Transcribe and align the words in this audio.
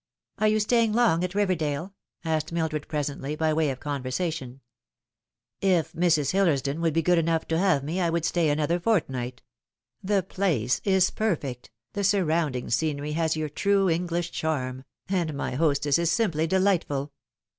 "Are 0.39 0.47
you 0.47 0.59
staying 0.59 0.93
long 0.93 1.23
at 1.23 1.35
Riverdale?" 1.35 1.93
asked 2.25 2.51
Mildred 2.51 2.87
presently, 2.87 3.35
by 3.35 3.53
way 3.53 3.69
of 3.69 3.79
conversation." 3.79 4.61
If 5.77 5.93
Mrs. 5.93 6.31
Hillersdon 6.31 6.81
would 6.81 6.95
be 6.95 7.03
good 7.03 7.19
enough 7.19 7.47
to 7.49 7.59
have 7.59 7.83
me, 7.83 8.01
I 8.01 8.09
would 8.09 8.25
stay 8.25 8.49
another 8.49 8.79
fortnight, 8.79 9.43
The 10.03 10.23
place 10.23 10.81
is 10.85 11.11
perfect, 11.11 11.69
the 11.93 12.03
surround 12.03 12.55
ing 12.55 12.71
scenery 12.71 13.11
has 13.11 13.37
your 13.37 13.47
true 13.49 13.91
English 13.91 14.31
charm, 14.31 14.85
and 15.07 15.35
my 15.35 15.53
hostess 15.53 15.99
is 15.99 16.09
simply 16.11 16.47
delightful." 16.47 17.11